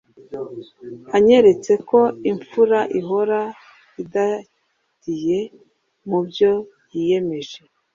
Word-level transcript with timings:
unyeretse 1.15 1.71
ko 1.89 1.99
imfura 2.31 2.79
ihora 2.99 3.39
idadiye 4.03 5.39
mubyo 6.09 6.51
yiyemeje 6.93 7.59